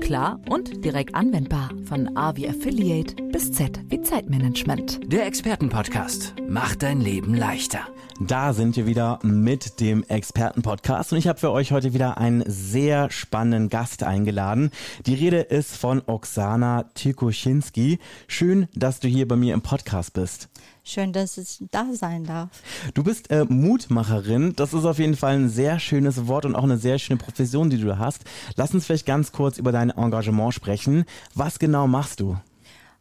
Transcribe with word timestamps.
klar 0.00 0.40
und 0.48 0.84
direkt 0.84 1.14
anwendbar. 1.14 1.70
Von 1.84 2.16
A 2.16 2.36
wie 2.36 2.48
Affiliate 2.48 3.14
bis 3.32 3.52
Z 3.52 3.80
wie 3.88 4.00
Zeitmanagement. 4.02 5.00
Der 5.12 5.26
Expertenpodcast 5.26 6.34
macht 6.48 6.82
dein 6.82 7.00
Leben 7.00 7.34
leichter. 7.34 7.80
Da 8.20 8.54
sind 8.54 8.76
wir 8.76 8.86
wieder 8.86 9.18
mit 9.22 9.80
dem 9.80 10.02
Expertenpodcast 10.02 11.12
und 11.12 11.18
ich 11.18 11.28
habe 11.28 11.38
für 11.38 11.50
euch 11.50 11.72
heute 11.72 11.92
wieder 11.92 12.16
einen 12.16 12.42
sehr 12.46 13.10
spannenden 13.10 13.68
Gast 13.68 14.02
eingeladen. 14.02 14.70
Die 15.04 15.14
Rede 15.14 15.40
ist 15.40 15.76
von 15.76 16.02
Oksana 16.06 16.84
Tikuschinski. 16.94 17.98
Schön, 18.26 18.68
dass 18.74 19.00
du 19.00 19.08
hier 19.08 19.28
bei 19.28 19.36
mir 19.36 19.52
im 19.52 19.60
Podcast 19.60 20.14
bist. 20.14 20.48
Schön, 20.88 21.12
dass 21.12 21.36
ich 21.36 21.64
da 21.72 21.84
sein 21.92 22.22
darf. 22.22 22.62
Du 22.94 23.02
bist 23.02 23.32
äh, 23.32 23.44
Mutmacherin. 23.44 24.52
Das 24.54 24.72
ist 24.72 24.84
auf 24.84 25.00
jeden 25.00 25.16
Fall 25.16 25.34
ein 25.34 25.48
sehr 25.48 25.80
schönes 25.80 26.28
Wort 26.28 26.44
und 26.44 26.54
auch 26.54 26.62
eine 26.62 26.78
sehr 26.78 27.00
schöne 27.00 27.18
Profession, 27.18 27.70
die 27.70 27.80
du 27.80 27.98
hast. 27.98 28.22
Lass 28.54 28.72
uns 28.72 28.86
vielleicht 28.86 29.04
ganz 29.04 29.32
kurz 29.32 29.58
über 29.58 29.72
dein 29.72 29.90
Engagement 29.90 30.54
sprechen. 30.54 31.04
Was 31.34 31.58
genau 31.58 31.88
machst 31.88 32.20
du? 32.20 32.36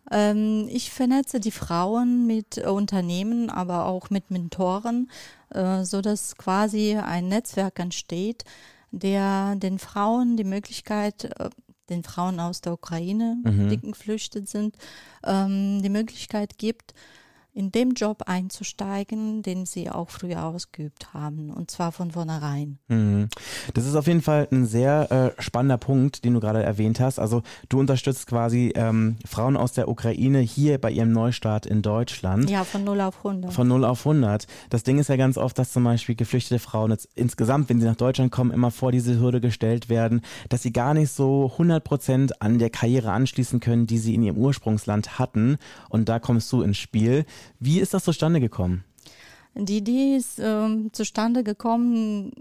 Ähm, 0.10 0.68
ich 0.72 0.90
vernetze 0.90 1.40
die 1.40 1.52
Frauen 1.52 2.26
mit 2.26 2.58
Unternehmen, 2.58 3.52
aber 3.52 3.86
auch 3.86 4.10
mit 4.10 4.32
Mentoren, 4.32 5.12
äh, 5.52 5.84
so 5.84 6.02
dass 6.02 6.38
quasi 6.38 6.96
ein 6.96 7.28
Netzwerk 7.28 7.80
entsteht, 7.80 8.46
der 8.90 9.56
den 9.58 9.78
Frauen 9.78 10.38
die 10.38 10.44
Möglichkeit 10.44 11.26
äh, 11.40 11.50
den 11.92 12.02
Frauen 12.02 12.40
aus 12.40 12.62
der 12.62 12.74
Ukraine, 12.74 13.38
mhm. 13.44 13.70
die 13.70 13.80
geflüchtet 13.80 14.50
sind, 14.50 14.76
ähm, 15.24 15.84
die 15.84 15.90
Möglichkeit 15.90 16.58
gibt, 16.58 16.96
in 17.56 17.72
dem 17.72 17.92
Job 17.92 18.24
einzusteigen, 18.26 19.42
den 19.42 19.66
sie 19.66 19.90
auch 19.90 20.10
früher 20.10 20.44
ausgeübt 20.44 21.14
haben, 21.14 21.52
und 21.52 21.72
zwar 21.72 21.94
von 21.94 22.12
vornherein. 22.12 22.80
Mhm. 22.90 23.30
Das 23.74 23.86
ist 23.86 23.96
auf 23.96 24.08
jeden 24.08 24.22
Fall 24.22 24.48
ein 24.52 24.66
sehr 24.66 25.34
äh, 25.38 25.42
spannender 25.42 25.78
Punkt, 25.78 26.26
den 26.26 26.34
du 26.34 26.42
gerade 26.42 26.62
erwähnt 26.62 27.00
hast. 27.00 27.18
Also 27.18 27.44
du 27.70 27.80
unterstützt 27.80 28.28
quasi 28.28 28.74
ähm, 28.76 29.16
Frauen 29.26 29.56
aus 29.56 29.72
der 29.72 29.88
Ukraine 29.88 30.40
hier 30.40 30.80
bei 30.80 30.92
ihrem 30.92 31.14
Neustart 31.14 31.66
in 31.66 31.82
Deutschland. 31.82 32.50
Ja, 32.50 32.66
von 32.66 32.84
0 32.84 33.00
auf 33.00 33.18
100. 33.26 33.54
Von 33.54 33.70
0 33.70 33.86
auf 33.86 34.06
100. 34.06 34.48
Das 34.70 34.84
Ding 34.84 35.00
ist 35.00 35.08
ja 35.08 35.16
ganz 35.16 35.38
oft, 35.38 35.58
dass 35.58 35.72
zum 35.72 35.86
Beispiel 35.86 36.16
geflüchtete 36.16 36.60
Frauen 36.60 36.92
jetzt 36.92 37.08
insgesamt, 37.16 37.70
wenn 37.70 37.80
sie 37.80 37.88
nach 37.88 37.96
Deutschland 37.96 38.34
kommen, 38.34 38.52
immer 38.52 38.70
vor 38.70 38.92
diese 38.92 39.18
Hürde 39.18 39.40
gestellt 39.40 39.88
werden, 39.88 40.22
dass 40.50 40.62
sie 40.62 40.74
gar 40.74 40.94
nicht 40.94 41.12
so 41.12 41.52
100 41.54 41.82
Prozent 41.82 42.42
an 42.42 42.60
der 42.60 42.70
Karriere 42.70 43.12
anschließen 43.12 43.62
können, 43.62 43.88
die 43.88 43.98
sie 43.98 44.14
in 44.14 44.24
ihrem 44.24 44.38
Ursprungsland 44.38 45.18
hatten. 45.20 45.58
Und 45.88 46.10
da 46.10 46.20
kommst 46.20 46.52
du 46.52 46.62
ins 46.62 46.78
Spiel. 46.78 47.26
Wie 47.60 47.80
ist 47.80 47.94
das 47.94 48.04
zustande 48.04 48.40
gekommen? 48.40 48.84
Die 49.56 49.78
Idee 49.78 50.18
ist 50.18 50.40
ähm, 50.40 50.90
zustande 50.92 51.44
gekommen 51.44 52.32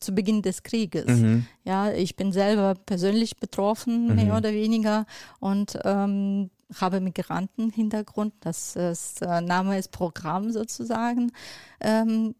zu 0.00 0.14
Beginn 0.14 0.42
des 0.42 0.62
Krieges. 0.62 1.06
Mhm. 1.06 1.46
Ja, 1.64 1.92
ich 1.92 2.16
bin 2.16 2.32
selber 2.32 2.74
persönlich 2.74 3.36
betroffen, 3.36 4.08
mhm. 4.08 4.14
mehr 4.16 4.36
oder 4.36 4.52
weniger, 4.52 5.06
und 5.40 5.78
ähm, 5.84 6.50
habe 6.74 7.00
Migrantenhintergrund. 7.00 8.34
Das 8.40 8.76
ist 8.76 9.22
äh, 9.22 9.40
Name 9.40 9.78
ist 9.78 9.92
Programm 9.92 10.50
sozusagen. 10.50 11.32
Ähm, 11.80 12.34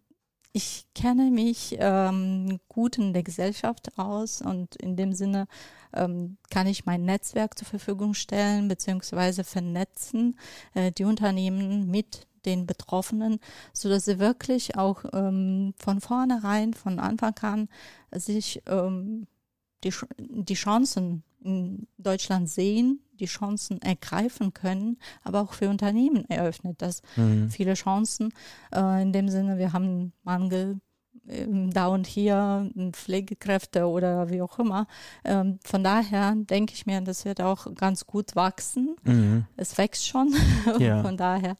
ich 0.56 0.86
kenne 0.94 1.30
mich 1.30 1.76
ähm, 1.78 2.60
gut 2.70 2.96
in 2.96 3.12
der 3.12 3.22
Gesellschaft 3.22 3.98
aus 3.98 4.40
und 4.40 4.74
in 4.76 4.96
dem 4.96 5.12
Sinne 5.12 5.48
ähm, 5.92 6.38
kann 6.48 6.66
ich 6.66 6.86
mein 6.86 7.04
Netzwerk 7.04 7.58
zur 7.58 7.68
Verfügung 7.68 8.14
stellen 8.14 8.66
beziehungsweise 8.66 9.44
vernetzen 9.44 10.38
äh, 10.72 10.92
die 10.92 11.04
Unternehmen 11.04 11.90
mit 11.90 12.26
den 12.46 12.66
Betroffenen, 12.66 13.38
so 13.74 13.90
dass 13.90 14.06
sie 14.06 14.18
wirklich 14.18 14.78
auch 14.78 15.04
ähm, 15.12 15.74
von 15.76 16.00
vornherein, 16.00 16.72
von 16.72 17.00
Anfang 17.00 17.34
an 17.42 17.68
sich 18.12 18.62
ähm, 18.66 19.26
die, 19.84 19.92
die 20.16 20.54
Chancen 20.54 21.22
in 21.44 21.86
Deutschland 21.98 22.48
sehen, 22.48 23.00
die 23.16 23.26
Chancen 23.26 23.80
ergreifen 23.82 24.52
können, 24.52 24.98
aber 25.24 25.40
auch 25.40 25.52
für 25.52 25.68
Unternehmen 25.68 26.28
eröffnet 26.28 26.82
das 26.82 27.02
mhm. 27.16 27.50
viele 27.50 27.74
Chancen. 27.74 28.32
Äh, 28.74 29.02
in 29.02 29.12
dem 29.12 29.28
Sinne, 29.28 29.58
wir 29.58 29.72
haben 29.72 30.12
Mangel 30.22 30.80
ähm, 31.28 31.72
da 31.72 31.88
und 31.88 32.06
hier 32.06 32.70
Pflegekräfte 32.92 33.86
oder 33.86 34.30
wie 34.30 34.42
auch 34.42 34.58
immer. 34.58 34.86
Ähm, 35.24 35.58
von 35.64 35.82
daher 35.82 36.34
denke 36.36 36.74
ich 36.74 36.86
mir, 36.86 37.00
das 37.00 37.24
wird 37.24 37.40
auch 37.40 37.74
ganz 37.74 38.06
gut 38.06 38.36
wachsen. 38.36 38.96
Mhm. 39.04 39.46
Es 39.56 39.76
wächst 39.78 40.06
schon. 40.06 40.34
Ja. 40.78 41.02
von 41.02 41.16
daher. 41.16 41.56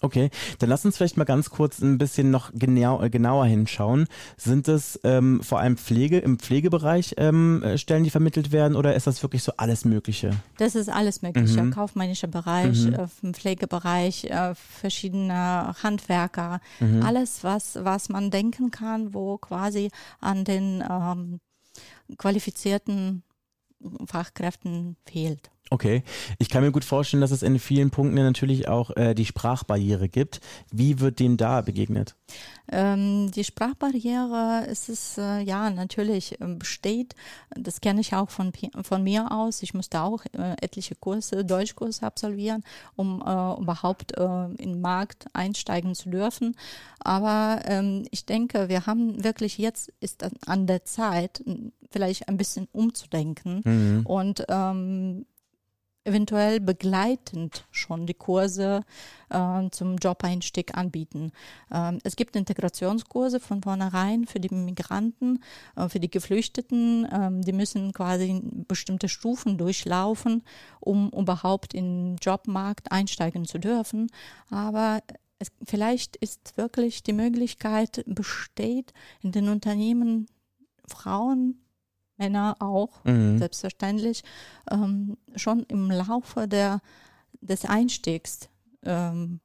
Okay, 0.00 0.30
dann 0.58 0.68
lass 0.68 0.84
uns 0.84 0.96
vielleicht 0.96 1.16
mal 1.16 1.24
ganz 1.24 1.50
kurz 1.50 1.80
ein 1.80 1.98
bisschen 1.98 2.30
noch 2.30 2.50
genau, 2.54 3.02
äh, 3.02 3.10
genauer 3.10 3.46
hinschauen. 3.46 4.06
Sind 4.36 4.68
es 4.68 5.00
ähm, 5.02 5.42
vor 5.42 5.60
allem 5.60 5.76
Pflege 5.76 6.18
im 6.18 6.38
Pflegebereich 6.38 7.14
ähm, 7.16 7.62
äh, 7.62 7.78
Stellen, 7.78 8.04
die 8.04 8.10
vermittelt 8.10 8.52
werden, 8.52 8.76
oder 8.76 8.94
ist 8.94 9.06
das 9.06 9.22
wirklich 9.22 9.42
so 9.42 9.52
alles 9.56 9.84
Mögliche? 9.84 10.30
Das 10.58 10.74
ist 10.74 10.88
alles 10.88 11.22
Mögliche. 11.22 11.62
Mhm. 11.62 11.72
Kaufmännischer 11.72 12.28
Bereich, 12.28 12.84
mhm. 12.84 12.94
äh, 12.94 13.32
Pflegebereich, 13.32 14.24
äh, 14.24 14.54
verschiedene 14.54 15.74
Handwerker, 15.82 16.60
mhm. 16.80 17.02
alles, 17.02 17.42
was, 17.42 17.78
was 17.82 18.08
man 18.08 18.30
denken 18.30 18.70
kann, 18.70 19.14
wo 19.14 19.38
quasi 19.38 19.90
an 20.20 20.44
den 20.44 20.84
ähm, 20.88 21.40
qualifizierten 22.16 23.22
Fachkräften 24.06 24.96
fehlt. 25.04 25.50
Okay, 25.70 26.02
ich 26.38 26.48
kann 26.48 26.62
mir 26.62 26.72
gut 26.72 26.84
vorstellen, 26.84 27.20
dass 27.20 27.30
es 27.30 27.42
in 27.42 27.58
vielen 27.58 27.90
Punkten 27.90 28.14
natürlich 28.14 28.68
auch 28.68 28.96
äh, 28.96 29.14
die 29.14 29.26
Sprachbarriere 29.26 30.08
gibt. 30.08 30.40
Wie 30.72 31.00
wird 31.00 31.20
dem 31.20 31.36
da 31.36 31.60
begegnet? 31.60 32.14
Ähm, 32.70 33.30
die 33.30 33.44
Sprachbarriere 33.44 34.66
ist 34.70 34.88
es 34.88 35.18
äh, 35.18 35.40
ja 35.40 35.70
natürlich 35.70 36.40
äh, 36.40 36.46
besteht. 36.46 37.14
Das 37.50 37.80
kenne 37.80 38.00
ich 38.00 38.14
auch 38.14 38.30
von 38.30 38.52
von 38.82 39.02
mir 39.02 39.30
aus. 39.30 39.62
Ich 39.62 39.74
musste 39.74 40.00
auch 40.00 40.24
äh, 40.32 40.54
etliche 40.60 40.94
Kurse, 40.94 41.44
Deutschkurse 41.44 42.02
absolvieren, 42.02 42.64
um 42.96 43.20
äh, 43.20 43.60
überhaupt 43.60 44.16
äh, 44.16 44.44
in 44.58 44.72
den 44.72 44.80
Markt 44.80 45.26
einsteigen 45.34 45.94
zu 45.94 46.10
dürfen. 46.10 46.56
Aber 47.00 47.60
ähm, 47.64 48.06
ich 48.10 48.26
denke, 48.26 48.68
wir 48.68 48.86
haben 48.86 49.22
wirklich 49.22 49.58
jetzt 49.58 49.92
ist 50.00 50.24
an 50.46 50.66
der 50.66 50.84
Zeit, 50.84 51.42
vielleicht 51.90 52.28
ein 52.28 52.36
bisschen 52.36 52.68
umzudenken 52.72 53.62
mhm. 53.64 54.06
und 54.06 54.44
ähm, 54.48 55.24
eventuell 56.04 56.60
begleitend 56.60 57.66
schon 57.70 58.06
die 58.06 58.14
Kurse 58.14 58.82
äh, 59.30 59.70
zum 59.70 59.96
Jobeinstieg 59.96 60.76
anbieten. 60.76 61.32
Ähm, 61.70 61.98
es 62.02 62.16
gibt 62.16 62.36
Integrationskurse 62.36 63.40
von 63.40 63.62
vornherein 63.62 64.26
für 64.26 64.40
die 64.40 64.54
Migranten, 64.54 65.42
äh, 65.76 65.88
für 65.88 66.00
die 66.00 66.10
Geflüchteten. 66.10 67.06
Ähm, 67.12 67.42
die 67.42 67.52
müssen 67.52 67.92
quasi 67.92 68.40
bestimmte 68.66 69.08
Stufen 69.08 69.58
durchlaufen, 69.58 70.42
um 70.80 71.10
überhaupt 71.10 71.74
in 71.74 71.84
den 71.84 72.16
Jobmarkt 72.16 72.90
einsteigen 72.90 73.44
zu 73.44 73.58
dürfen. 73.58 74.10
Aber 74.50 75.02
es, 75.38 75.52
vielleicht 75.64 76.16
ist 76.16 76.56
wirklich 76.56 77.02
die 77.02 77.12
Möglichkeit 77.12 78.02
besteht, 78.06 78.92
in 79.22 79.32
den 79.32 79.48
Unternehmen 79.48 80.26
Frauen 80.86 81.60
Männer 82.18 82.56
auch, 82.60 83.04
mhm. 83.04 83.38
selbstverständlich, 83.38 84.22
ähm, 84.70 85.16
schon 85.36 85.64
im 85.64 85.90
Laufe 85.90 86.46
der, 86.48 86.80
des 87.40 87.64
Einstiegs 87.64 88.48
ähm, 88.84 89.40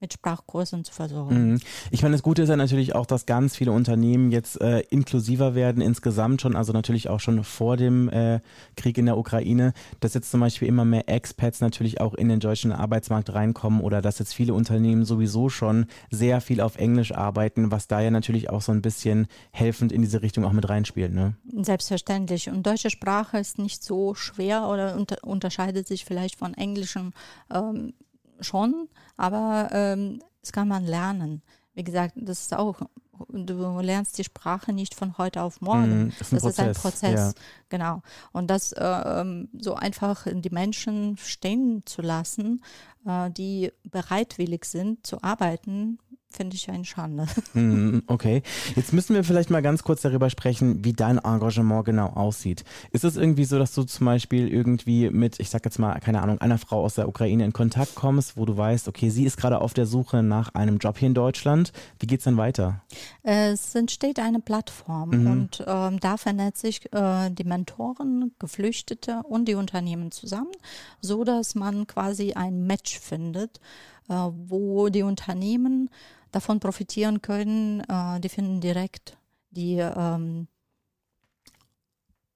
mit 0.00 0.12
Sprachkursen 0.12 0.84
zu 0.84 0.92
versorgen. 0.92 1.52
Mhm. 1.52 1.60
Ich 1.90 2.02
meine, 2.02 2.14
das 2.14 2.22
Gute 2.22 2.42
ist 2.42 2.48
ja 2.48 2.56
natürlich 2.56 2.94
auch, 2.94 3.06
dass 3.06 3.26
ganz 3.26 3.56
viele 3.56 3.72
Unternehmen 3.72 4.30
jetzt 4.30 4.60
äh, 4.60 4.80
inklusiver 4.90 5.54
werden 5.54 5.82
insgesamt 5.82 6.40
schon, 6.40 6.54
also 6.54 6.72
natürlich 6.72 7.08
auch 7.08 7.18
schon 7.18 7.42
vor 7.42 7.76
dem 7.76 8.08
äh, 8.08 8.40
Krieg 8.76 8.96
in 8.98 9.06
der 9.06 9.18
Ukraine, 9.18 9.72
dass 10.00 10.14
jetzt 10.14 10.30
zum 10.30 10.40
Beispiel 10.40 10.68
immer 10.68 10.84
mehr 10.84 11.08
Expats 11.08 11.60
natürlich 11.60 12.00
auch 12.00 12.14
in 12.14 12.28
den 12.28 12.38
deutschen 12.38 12.70
Arbeitsmarkt 12.70 13.34
reinkommen 13.34 13.80
oder 13.80 14.00
dass 14.00 14.20
jetzt 14.20 14.34
viele 14.34 14.54
Unternehmen 14.54 15.04
sowieso 15.04 15.48
schon 15.48 15.86
sehr 16.10 16.40
viel 16.40 16.60
auf 16.60 16.76
Englisch 16.76 17.12
arbeiten, 17.12 17.72
was 17.72 17.88
da 17.88 18.00
ja 18.00 18.10
natürlich 18.10 18.50
auch 18.50 18.62
so 18.62 18.70
ein 18.70 18.82
bisschen 18.82 19.26
helfend 19.50 19.90
in 19.90 20.02
diese 20.02 20.22
Richtung 20.22 20.44
auch 20.44 20.52
mit 20.52 20.68
reinspielt. 20.68 21.12
Ne? 21.12 21.34
Selbstverständlich. 21.62 22.48
Und 22.50 22.66
deutsche 22.66 22.90
Sprache 22.90 23.38
ist 23.38 23.58
nicht 23.58 23.82
so 23.82 24.14
schwer 24.14 24.68
oder 24.68 24.94
unter 24.96 25.18
unterscheidet 25.24 25.88
sich 25.88 26.04
vielleicht 26.04 26.36
von 26.36 26.54
englischen 26.54 27.12
ähm, 27.52 27.94
schon, 28.40 28.88
aber 29.16 29.68
ähm, 29.72 30.20
das 30.40 30.52
kann 30.52 30.68
man 30.68 30.84
lernen. 30.84 31.42
Wie 31.74 31.84
gesagt, 31.84 32.14
das 32.16 32.40
ist 32.40 32.54
auch, 32.54 32.80
du 33.28 33.80
lernst 33.80 34.18
die 34.18 34.24
Sprache 34.24 34.72
nicht 34.72 34.94
von 34.94 35.16
heute 35.18 35.42
auf 35.42 35.60
morgen. 35.60 36.06
Mm, 36.06 36.12
das, 36.18 36.32
ist 36.32 36.44
das 36.44 36.52
ist 36.52 36.60
ein 36.60 36.72
Prozess, 36.72 37.34
ja. 37.34 37.42
genau. 37.68 38.02
Und 38.32 38.48
das 38.48 38.72
äh, 38.72 39.46
so 39.58 39.74
einfach 39.74 40.26
die 40.28 40.50
Menschen 40.50 41.16
stehen 41.16 41.82
zu 41.86 42.02
lassen, 42.02 42.62
äh, 43.06 43.30
die 43.30 43.72
bereitwillig 43.84 44.64
sind 44.64 45.06
zu 45.06 45.22
arbeiten, 45.22 45.98
finde 46.30 46.56
ich 46.56 46.68
eine 46.70 46.84
Schande. 46.84 47.26
Hm, 47.54 48.02
okay. 48.06 48.42
Jetzt 48.76 48.92
müssen 48.92 49.14
wir 49.14 49.24
vielleicht 49.24 49.50
mal 49.50 49.62
ganz 49.62 49.82
kurz 49.82 50.02
darüber 50.02 50.28
sprechen, 50.28 50.84
wie 50.84 50.92
dein 50.92 51.18
Engagement 51.18 51.84
genau 51.86 52.08
aussieht. 52.08 52.62
Ist 52.90 53.04
es 53.04 53.16
irgendwie 53.16 53.44
so, 53.44 53.58
dass 53.58 53.74
du 53.74 53.84
zum 53.84 54.06
Beispiel 54.06 54.48
irgendwie 54.48 55.08
mit, 55.10 55.40
ich 55.40 55.50
sag 55.50 55.64
jetzt 55.64 55.78
mal, 55.78 55.98
keine 56.00 56.20
Ahnung, 56.20 56.40
einer 56.40 56.58
Frau 56.58 56.84
aus 56.84 56.94
der 56.94 57.08
Ukraine 57.08 57.44
in 57.44 57.52
Kontakt 57.52 57.94
kommst, 57.94 58.36
wo 58.36 58.44
du 58.44 58.56
weißt, 58.56 58.86
okay, 58.86 59.08
sie 59.08 59.24
ist 59.24 59.38
gerade 59.38 59.60
auf 59.60 59.72
der 59.72 59.86
Suche 59.86 60.22
nach 60.22 60.54
einem 60.54 60.78
Job 60.78 60.98
hier 60.98 61.08
in 61.08 61.14
Deutschland. 61.14 61.72
Wie 61.98 62.06
geht's 62.06 62.24
dann 62.24 62.36
weiter? 62.36 62.82
Es 63.22 63.74
entsteht 63.74 64.18
eine 64.18 64.40
Plattform 64.40 65.10
mhm. 65.10 65.26
und 65.26 65.64
ähm, 65.66 65.98
da 66.00 66.16
vernetzt 66.16 66.60
sich 66.60 66.92
äh, 66.92 67.30
die 67.30 67.44
Mentoren, 67.44 68.32
Geflüchtete 68.38 69.22
und 69.24 69.46
die 69.48 69.54
Unternehmen 69.54 70.10
zusammen, 70.10 70.52
so 71.00 71.24
dass 71.24 71.54
man 71.54 71.86
quasi 71.86 72.34
ein 72.34 72.66
Match 72.66 72.98
findet, 72.98 73.60
äh, 74.08 74.14
wo 74.14 74.88
die 74.88 75.02
Unternehmen 75.02 75.90
davon 76.30 76.60
profitieren 76.60 77.22
können. 77.22 77.80
Äh, 77.80 78.20
die 78.20 78.28
finden 78.28 78.60
direkt 78.60 79.16
die 79.50 79.76
ähm, 79.76 80.48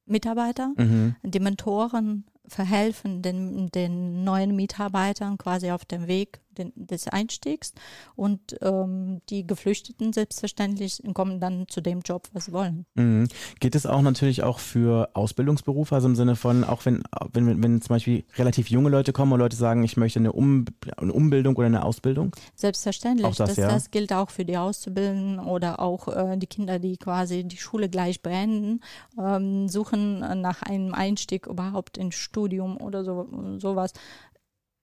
Mitarbeiter, 0.05 0.73
mhm. 0.77 1.17
die 1.23 1.41
Mentoren 1.41 2.27
verhelfen 2.47 3.23
den, 3.23 3.71
den 3.71 4.25
neuen 4.25 4.55
Mitarbeitern 4.57 5.39
quasi 5.39 5.71
auf 5.71 5.85
dem 5.85 6.07
Weg 6.07 6.41
den, 6.59 6.73
des 6.75 7.09
Einstiegs 7.09 7.73
und 8.17 8.57
ähm, 8.61 9.21
die 9.29 9.47
Geflüchteten 9.47 10.13
selbstverständlich 10.13 11.03
kommen 11.15 11.41
dann 11.41 11.67
zu 11.69 11.81
dem 11.81 12.01
Job, 12.01 12.29
was 12.33 12.47
sie 12.47 12.53
wollen. 12.53 12.87
Mhm. 12.95 13.29
Geht 13.61 13.75
es 13.75 13.87
auch 13.87 14.03
natürlich 14.03 14.43
auch 14.43 14.59
für 14.59 15.11
Ausbildungsberufe, 15.15 15.95
also 15.95 16.09
im 16.09 16.17
Sinne 16.17 16.37
von, 16.37 16.65
auch 16.65 16.85
wenn, 16.85 17.03
wenn, 17.33 17.63
wenn 17.63 17.83
zum 17.83 17.95
Beispiel 17.95 18.25
relativ 18.37 18.71
junge 18.71 18.91
Leute 18.91 19.13
kommen 19.13 19.33
und 19.33 19.41
Leute 19.41 19.57
sagen, 19.57 19.83
ich 19.83 19.97
möchte 19.97 20.19
eine, 20.19 20.33
um, 20.33 20.65
eine 20.97 21.13
Umbildung 21.13 21.57
oder 21.57 21.67
eine 21.67 21.85
Ausbildung? 21.85 22.35
Selbstverständlich. 22.55 23.27
Auch 23.27 23.35
das, 23.35 23.51
das, 23.51 23.59
ja? 23.59 23.69
das 23.69 23.91
gilt 23.91 24.13
auch 24.13 24.31
für 24.31 24.45
die 24.45 24.57
Auszubildenden 24.57 25.41
oder 25.41 25.81
auch 25.81 26.09
äh, 26.09 26.37
die 26.37 26.47
Kinder, 26.47 26.79
die 26.79 26.97
quasi 26.97 27.45
die 27.45 27.57
Schule 27.57 27.89
gleich 27.89 28.23
beenden, 28.23 28.81
ähm, 29.19 29.69
suchen 29.69 30.21
nach 30.41 30.63
einem 30.63 30.95
Einstieg 30.95 31.47
überhaupt 31.47 31.99
ins 31.99 32.15
Studium 32.15 32.77
oder 32.81 33.05
so, 33.05 33.29
sowas. 33.59 33.93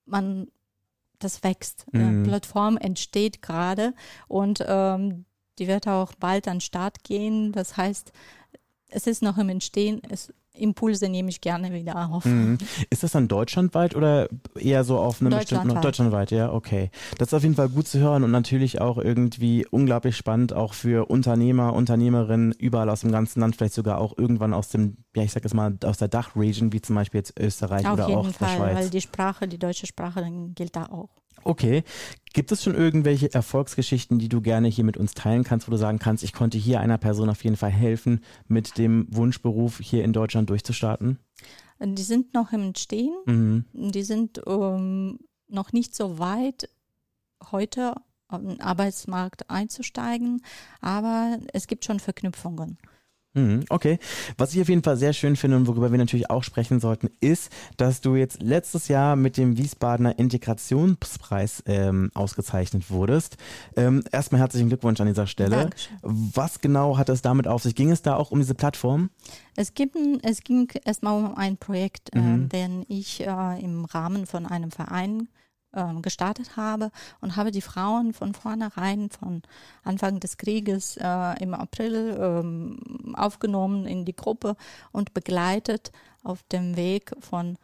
Man 0.05 0.47
das 1.19 1.43
wächst. 1.43 1.85
Mhm. 1.91 2.23
Die 2.23 2.29
Plattform 2.29 2.77
entsteht 2.77 3.41
gerade 3.41 3.93
und 4.27 4.63
ähm, 4.67 5.25
die 5.59 5.67
wird 5.67 5.87
auch 5.87 6.13
bald 6.15 6.47
an 6.47 6.55
den 6.55 6.61
Start 6.61 7.03
gehen. 7.03 7.51
Das 7.51 7.77
heißt, 7.77 8.11
es 8.89 9.07
ist 9.07 9.21
noch 9.21 9.37
im 9.37 9.49
Entstehen. 9.49 10.01
Es, 10.09 10.33
Impulse 10.53 11.09
nehme 11.09 11.29
ich 11.29 11.41
gerne 11.41 11.71
wieder 11.73 12.09
auf. 12.09 12.25
Mhm. 12.25 12.57
Ist 12.89 13.03
das 13.03 13.11
dann 13.11 13.27
deutschlandweit 13.27 13.95
oder 13.95 14.27
eher 14.55 14.83
so 14.83 14.97
auf 14.97 15.21
einem 15.21 15.31
bestimmten 15.31 15.79
deutschlandweit? 15.81 16.31
Ja, 16.31 16.51
okay. 16.51 16.91
Das 17.17 17.29
ist 17.29 17.33
auf 17.33 17.43
jeden 17.43 17.55
Fall 17.55 17.69
gut 17.69 17.87
zu 17.87 17.99
hören 17.99 18.23
und 18.23 18.31
natürlich 18.31 18.81
auch 18.81 18.97
irgendwie 18.97 19.65
unglaublich 19.69 20.15
spannend 20.15 20.53
auch 20.53 20.73
für 20.73 21.09
Unternehmer, 21.09 21.73
Unternehmerinnen 21.73 22.53
überall 22.53 22.89
aus 22.89 23.01
dem 23.01 23.11
ganzen 23.11 23.39
Land, 23.39 23.55
vielleicht 23.55 23.73
sogar 23.73 23.99
auch 23.99 24.17
irgendwann 24.17 24.53
aus 24.53 24.69
dem, 24.69 24.97
ja 25.15 25.23
ich 25.23 25.31
sag 25.31 25.43
jetzt 25.43 25.53
mal 25.53 25.77
aus 25.83 25.97
der 25.97 26.07
Dachregion, 26.07 26.73
wie 26.73 26.81
zum 26.81 26.95
Beispiel 26.95 27.19
jetzt 27.19 27.39
Österreich 27.39 27.85
auf 27.85 27.93
oder 27.93 28.07
auch 28.07 28.27
Fall, 28.27 28.47
der 28.49 28.55
Schweiz. 28.55 28.77
Weil 28.77 28.89
die 28.89 29.01
Sprache, 29.01 29.47
die 29.47 29.59
deutsche 29.59 29.87
Sprache, 29.87 30.21
dann 30.21 30.53
gilt 30.55 30.75
da 30.75 30.85
auch. 30.85 31.18
Okay. 31.43 31.83
Gibt 32.33 32.51
es 32.51 32.63
schon 32.63 32.75
irgendwelche 32.75 33.33
Erfolgsgeschichten, 33.33 34.19
die 34.19 34.29
du 34.29 34.41
gerne 34.41 34.67
hier 34.67 34.83
mit 34.83 34.97
uns 34.97 35.13
teilen 35.13 35.43
kannst, 35.43 35.67
wo 35.67 35.71
du 35.71 35.77
sagen 35.77 35.97
kannst, 35.97 36.23
ich 36.23 36.33
konnte 36.33 36.57
hier 36.57 36.79
einer 36.79 36.99
Person 36.99 37.29
auf 37.29 37.43
jeden 37.43 37.57
Fall 37.57 37.71
helfen, 37.71 38.21
mit 38.47 38.77
dem 38.77 39.07
Wunschberuf 39.09 39.79
hier 39.79 40.03
in 40.03 40.13
Deutschland 40.13 40.49
durchzustarten? 40.49 41.17
Die 41.81 42.03
sind 42.03 42.33
noch 42.33 42.51
im 42.51 42.61
Entstehen. 42.61 43.15
Mhm. 43.25 43.65
Die 43.73 44.03
sind 44.03 44.41
ähm, 44.45 45.19
noch 45.47 45.73
nicht 45.73 45.95
so 45.95 46.19
weit, 46.19 46.69
heute 47.51 47.95
auf 48.27 48.41
den 48.41 48.61
Arbeitsmarkt 48.61 49.49
einzusteigen, 49.49 50.43
aber 50.81 51.39
es 51.53 51.67
gibt 51.67 51.85
schon 51.85 51.99
Verknüpfungen. 51.99 52.77
Mhm, 53.35 53.65
okay. 53.69 53.99
Was 54.37 54.55
ich 54.55 54.61
auf 54.61 54.69
jeden 54.69 54.81
Fall 54.81 54.97
sehr 54.97 55.13
schön 55.13 55.35
finde 55.35 55.57
und 55.57 55.67
worüber 55.67 55.91
wir 55.91 55.99
natürlich 55.99 56.31
auch 56.31 56.43
sprechen 56.43 56.79
sollten, 56.79 57.09
ist, 57.21 57.51
dass 57.77 58.01
du 58.01 58.15
jetzt 58.15 58.41
letztes 58.41 58.87
Jahr 58.87 59.15
mit 59.15 59.37
dem 59.37 59.57
Wiesbadener 59.57 60.17
Integrationspreis 60.17 61.63
ähm, 61.67 62.09
ausgezeichnet 62.15 62.89
wurdest. 62.89 63.37
Ähm, 63.75 64.03
erstmal 64.11 64.41
herzlichen 64.41 64.69
Glückwunsch 64.69 64.99
an 64.99 65.07
dieser 65.07 65.27
Stelle. 65.27 65.57
Dankeschön. 65.57 65.97
Was 66.01 66.59
genau 66.59 66.97
hat 66.97 67.09
es 67.09 67.21
damit 67.21 67.47
auf 67.47 67.61
sich? 67.61 67.75
Ging 67.75 67.91
es 67.91 68.01
da 68.01 68.15
auch 68.15 68.31
um 68.31 68.39
diese 68.39 68.55
Plattform? 68.55 69.11
Es, 69.55 69.75
gibt, 69.75 69.95
es 70.23 70.41
ging 70.41 70.67
erstmal 70.83 71.23
um 71.23 71.35
ein 71.35 71.57
Projekt, 71.57 72.15
mhm. 72.15 72.45
äh, 72.45 72.47
den 72.47 72.85
ich 72.87 73.21
äh, 73.21 73.63
im 73.63 73.85
Rahmen 73.85 74.25
von 74.25 74.47
einem 74.47 74.71
Verein 74.71 75.27
ähm, 75.73 76.01
gestartet 76.01 76.57
habe 76.57 76.91
und 77.21 77.35
habe 77.35 77.51
die 77.51 77.61
Frauen 77.61 78.13
von 78.13 78.33
vornherein, 78.33 79.09
von 79.09 79.41
Anfang 79.83 80.19
des 80.19 80.37
Krieges 80.37 80.97
äh, 80.97 81.43
im 81.43 81.53
April 81.53 82.17
ähm, 82.19 83.13
aufgenommen 83.15 83.85
in 83.85 84.05
die 84.05 84.15
Gruppe 84.15 84.55
und 84.91 85.13
begleitet 85.13 85.91
auf 86.23 86.43
dem 86.43 86.75
Weg 86.75 87.11
von, 87.19 87.57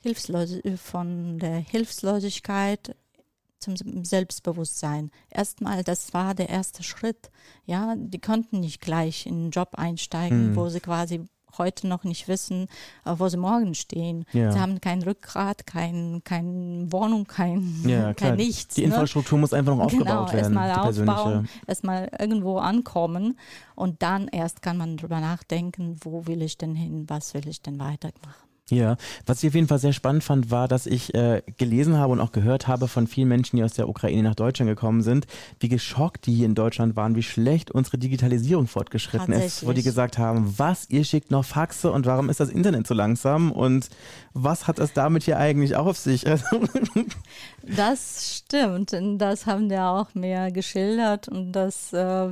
Hilfslos 0.00 0.58
von 0.76 1.38
der 1.38 1.56
Hilflosigkeit 1.56 2.94
zum 3.58 4.04
Selbstbewusstsein. 4.04 5.10
Erstmal, 5.30 5.82
das 5.82 6.14
war 6.14 6.34
der 6.34 6.48
erste 6.48 6.82
Schritt. 6.82 7.30
Ja, 7.64 7.94
die 7.96 8.20
konnten 8.20 8.60
nicht 8.60 8.80
gleich 8.80 9.26
in 9.26 9.34
einen 9.34 9.50
Job 9.50 9.70
einsteigen, 9.72 10.50
mhm. 10.50 10.56
wo 10.56 10.68
sie 10.68 10.80
quasi 10.80 11.24
heute 11.58 11.86
noch 11.86 12.04
nicht 12.04 12.28
wissen, 12.28 12.68
äh, 13.04 13.14
wo 13.16 13.28
sie 13.28 13.36
morgen 13.36 13.74
stehen. 13.74 14.24
Ja. 14.32 14.52
Sie 14.52 14.58
haben 14.58 14.80
kein 14.80 15.02
Rückgrat, 15.02 15.66
kein, 15.66 16.22
kein 16.24 16.90
Wohnung, 16.90 17.26
kein, 17.26 17.82
ja, 17.86 18.14
kein 18.14 18.36
nichts. 18.36 18.74
Die 18.74 18.82
ne? 18.82 18.88
Infrastruktur 18.88 19.38
ne? 19.38 19.40
muss 19.42 19.52
einfach 19.52 19.76
noch 19.76 19.84
aufgebaut 19.84 20.06
genau, 20.06 20.32
werden. 20.32 20.56
Erstmal 20.56 20.72
aufbauen, 20.72 21.48
erstmal 21.66 22.10
irgendwo 22.18 22.58
ankommen 22.58 23.38
und 23.74 24.02
dann 24.02 24.28
erst 24.28 24.62
kann 24.62 24.76
man 24.76 24.96
drüber 24.96 25.20
nachdenken, 25.20 25.96
wo 26.00 26.26
will 26.26 26.42
ich 26.42 26.58
denn 26.58 26.74
hin, 26.74 27.04
was 27.08 27.34
will 27.34 27.46
ich 27.48 27.62
denn 27.62 27.78
weitermachen. 27.78 28.45
Ja, 28.68 28.96
was 29.26 29.44
ich 29.44 29.50
auf 29.50 29.54
jeden 29.54 29.68
Fall 29.68 29.78
sehr 29.78 29.92
spannend 29.92 30.24
fand, 30.24 30.50
war, 30.50 30.66
dass 30.66 30.86
ich 30.86 31.14
äh, 31.14 31.42
gelesen 31.56 31.98
habe 31.98 32.12
und 32.12 32.20
auch 32.20 32.32
gehört 32.32 32.66
habe 32.66 32.88
von 32.88 33.06
vielen 33.06 33.28
Menschen, 33.28 33.56
die 33.56 33.62
aus 33.62 33.74
der 33.74 33.88
Ukraine 33.88 34.24
nach 34.24 34.34
Deutschland 34.34 34.68
gekommen 34.68 35.02
sind, 35.02 35.28
wie 35.60 35.68
geschockt 35.68 36.26
die 36.26 36.34
hier 36.34 36.46
in 36.46 36.56
Deutschland 36.56 36.96
waren, 36.96 37.14
wie 37.14 37.22
schlecht 37.22 37.70
unsere 37.70 37.96
Digitalisierung 37.96 38.66
fortgeschritten 38.66 39.32
ist, 39.34 39.64
wo 39.64 39.72
die 39.72 39.84
gesagt 39.84 40.18
haben, 40.18 40.54
was, 40.56 40.90
ihr 40.90 41.04
schickt 41.04 41.30
noch 41.30 41.44
Faxe 41.44 41.92
und 41.92 42.06
warum 42.06 42.28
ist 42.28 42.40
das 42.40 42.48
Internet 42.48 42.88
so 42.88 42.94
langsam? 42.94 43.52
Und 43.52 43.88
was 44.32 44.66
hat 44.66 44.80
es 44.80 44.92
damit 44.92 45.22
hier 45.22 45.38
eigentlich 45.38 45.76
auf 45.76 45.96
sich? 45.96 46.24
das 47.62 48.36
stimmt, 48.36 48.96
das 49.18 49.46
haben 49.46 49.70
wir 49.70 49.84
auch 49.86 50.12
mehr 50.14 50.50
geschildert 50.50 51.28
und 51.28 51.52
das, 51.52 51.92
äh, 51.92 52.30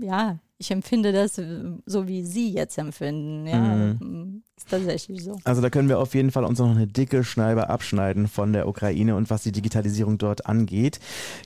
ja, 0.00 0.38
ich 0.58 0.70
empfinde 0.70 1.12
das 1.12 1.38
äh, 1.38 1.64
so, 1.84 2.08
wie 2.08 2.24
Sie 2.24 2.52
jetzt 2.52 2.78
empfinden. 2.78 3.46
Ja, 3.46 3.58
mhm. 3.58 4.42
ist 4.56 4.70
tatsächlich 4.70 5.22
so. 5.22 5.38
Also 5.44 5.60
da 5.60 5.70
können 5.70 5.88
wir 5.88 5.98
auf 5.98 6.14
jeden 6.14 6.30
Fall 6.30 6.44
uns 6.44 6.58
noch 6.58 6.70
eine 6.70 6.86
dicke 6.86 7.24
Scheibe 7.24 7.68
abschneiden 7.68 8.26
von 8.28 8.52
der 8.52 8.68
Ukraine 8.68 9.16
und 9.16 9.28
was 9.28 9.42
die 9.42 9.52
Digitalisierung 9.52 10.18
dort 10.18 10.46
angeht. 10.46 10.98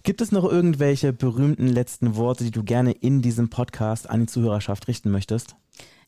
Gibt 0.05 0.21
es 0.21 0.33
noch 0.33 0.45
irgendwelche 0.45 1.13
berühmten 1.13 1.67
letzten 1.67 2.17
Worte, 2.17 2.45
die 2.45 2.51
du 2.53 2.63
gerne 2.63 2.93
in 2.93 3.23
diesem 3.23 3.51
Podcast 3.51 4.09
an 4.09 4.21
die 4.21 4.27
Zuhörerschaft 4.27 4.87
richten 4.87 5.11
möchtest? 5.11 5.57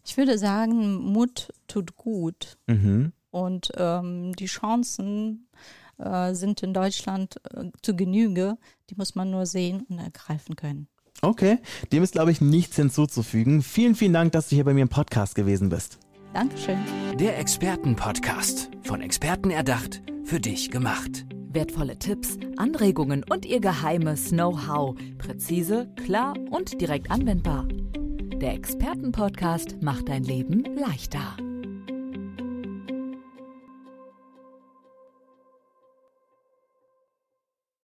Ich 0.04 0.16
würde 0.16 0.38
sagen, 0.38 0.96
Mut 0.96 1.52
tut 1.68 1.96
gut. 1.96 2.58
Mhm. 2.66 3.12
Und 3.30 3.72
ähm, 3.76 4.34
die 4.36 4.46
Chancen 4.46 5.48
äh, 5.98 6.34
sind 6.34 6.62
in 6.62 6.74
Deutschland 6.74 7.40
äh, 7.52 7.70
zu 7.82 7.96
Genüge. 7.96 8.58
Die 8.90 8.94
muss 8.94 9.14
man 9.14 9.30
nur 9.30 9.46
sehen 9.46 9.86
und 9.88 9.98
ergreifen 9.98 10.54
können. 10.54 10.88
Okay, 11.24 11.58
dem 11.92 12.02
ist, 12.02 12.12
glaube 12.12 12.32
ich, 12.32 12.40
nichts 12.40 12.74
hinzuzufügen. 12.74 13.62
Vielen, 13.62 13.94
vielen 13.94 14.12
Dank, 14.12 14.32
dass 14.32 14.48
du 14.48 14.56
hier 14.56 14.64
bei 14.64 14.74
mir 14.74 14.82
im 14.82 14.88
Podcast 14.88 15.36
gewesen 15.36 15.68
bist. 15.68 16.00
Dankeschön. 16.34 16.78
Der 17.20 17.38
Expertenpodcast. 17.38 18.70
Von 18.82 19.00
Experten 19.00 19.50
erdacht, 19.50 20.02
für 20.24 20.40
dich 20.40 20.72
gemacht. 20.72 21.24
Wertvolle 21.52 21.96
Tipps, 21.96 22.38
Anregungen 22.56 23.24
und 23.30 23.46
ihr 23.46 23.60
geheimes 23.60 24.30
Know-how. 24.30 24.96
Präzise, 25.18 25.88
klar 26.04 26.34
und 26.50 26.80
direkt 26.80 27.10
anwendbar. 27.12 27.68
Der 27.68 28.54
Expertenpodcast 28.54 29.80
macht 29.80 30.08
dein 30.08 30.24
Leben 30.24 30.64
leichter. 30.76 31.36